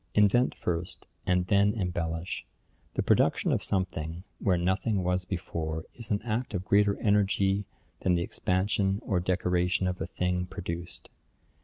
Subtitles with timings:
[0.15, 2.47] Invent first, and then embellish.
[2.95, 7.67] The production of something, where nothing was before, is an act of greater energy
[7.99, 11.11] than the expansion or decoration of the thing produced.